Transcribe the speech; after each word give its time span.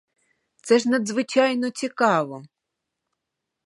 Це 0.61 0.79
ж 0.79 0.89
надзвичайно 0.89 1.69
цікаво. 1.69 2.43